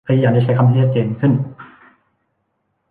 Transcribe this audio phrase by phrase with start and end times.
[0.07, 1.33] พยายามจะใช้คำที่ชัดเจนขึ้น